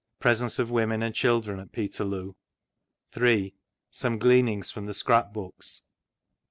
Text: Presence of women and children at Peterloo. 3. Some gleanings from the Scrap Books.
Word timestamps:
Presence 0.19 0.57
of 0.57 0.71
women 0.71 1.03
and 1.03 1.13
children 1.13 1.59
at 1.59 1.71
Peterloo. 1.71 2.33
3. 3.11 3.53
Some 3.91 4.17
gleanings 4.17 4.71
from 4.71 4.87
the 4.87 4.95
Scrap 4.95 5.31
Books. 5.31 5.83